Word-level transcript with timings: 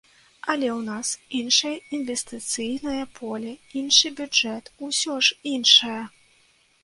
Але 0.51 0.67
ў 0.77 0.79
нас 0.91 1.09
іншае 1.39 1.73
інвестыцыйнае 1.97 3.03
поле, 3.19 3.53
іншы 3.81 4.07
бюджэт, 4.21 4.73
усё 4.87 5.19
ж 5.27 5.37
іншае! 5.53 6.01